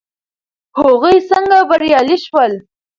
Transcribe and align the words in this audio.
هغوی 0.81 1.17
څنګه 1.29 1.57
بریالي 1.69 2.17
شول. 2.25 2.51